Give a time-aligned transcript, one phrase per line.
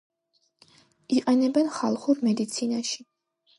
[1.17, 3.09] იყენებენ ხალხურ მედიცინაში.